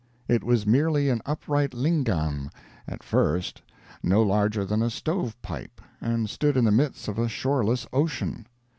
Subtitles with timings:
[0.27, 2.49] It was merely an upright "lingam,"
[2.87, 3.61] at first,
[4.01, 8.47] no larger than a stove pipe, and stood in the midst of a shoreless ocean.